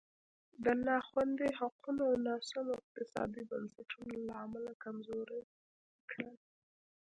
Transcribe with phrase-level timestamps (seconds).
[0.63, 5.41] د نا خوندي حقونو او ناسمو اقتصادي بنسټونو له امله کمزوری
[6.09, 6.35] کړل.